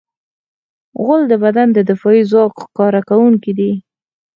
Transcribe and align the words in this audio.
غول 1.03 1.21
د 1.31 1.33
بدن 1.43 1.67
د 1.73 1.79
دفاعي 1.89 2.23
ځواک 2.31 2.53
ښکاره 2.63 3.01
کوونکی 3.09 3.51
دی. 3.59 3.71